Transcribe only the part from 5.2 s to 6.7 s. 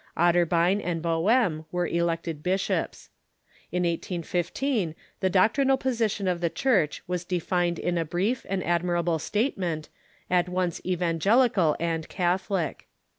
doctrinal position of the